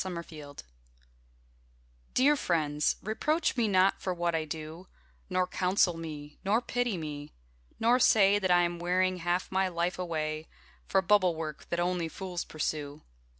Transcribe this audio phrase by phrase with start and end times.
[0.01, 0.65] Dear Friends
[2.15, 4.87] Dear friends, reproach me not for what I do,
[5.29, 7.33] Nor counsel me, nor pity me;
[7.79, 10.47] nor say That I am wearing half my life away
[10.87, 13.03] For bubble work that only fools pursue.